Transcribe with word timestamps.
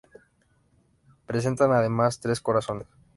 Presentan 1.27 1.71
además 1.73 2.19
tres 2.21 2.41
corazones. 2.41 2.87